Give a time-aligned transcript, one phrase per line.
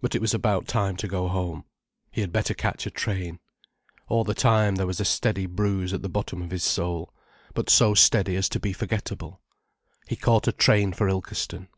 [0.00, 1.66] But it was about time to go home.
[2.10, 3.38] He had better catch a train.
[4.08, 7.14] All the time there was a steady bruise at the bottom of his soul,
[7.54, 9.40] but so steady as to be forgettable.
[10.08, 11.68] He caught a train for Ilkeston.